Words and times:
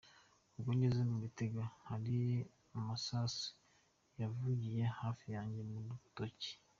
Ubwo 0.57 0.71
ngeze 0.77 1.01
mu 1.09 1.17
Bitega, 1.23 1.63
hari 1.89 2.17
amasasu 2.77 3.47
yavugiye 4.19 4.83
hafi 4.99 5.25
yanjye 5.35 5.61
mu 5.71 5.77
rutoki. 5.87 6.51